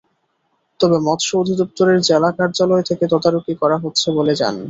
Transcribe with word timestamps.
তবে 0.79 0.97
মৎস্য 1.03 1.31
অধিদপ্তরের 1.41 1.99
জেলা 2.03 2.29
কার্যালয় 2.37 2.83
থেকে 2.89 3.05
তদারকি 3.11 3.53
করা 3.61 3.77
হচ্ছে 3.83 4.07
বলে 4.17 4.33
জানি। 4.35 4.59